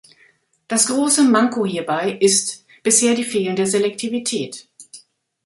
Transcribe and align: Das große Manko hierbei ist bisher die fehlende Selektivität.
Das 0.67 0.87
große 0.87 1.23
Manko 1.25 1.63
hierbei 1.63 2.13
ist 2.19 2.65
bisher 2.81 3.13
die 3.13 3.23
fehlende 3.23 3.67
Selektivität. 3.67 4.67